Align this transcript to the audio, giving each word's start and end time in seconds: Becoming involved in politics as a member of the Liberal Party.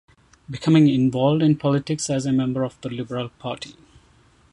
Becoming 0.49 0.87
involved 0.87 1.43
in 1.43 1.57
politics 1.57 2.09
as 2.09 2.25
a 2.25 2.31
member 2.31 2.63
of 2.63 2.81
the 2.81 2.89
Liberal 2.89 3.29
Party. 3.29 3.75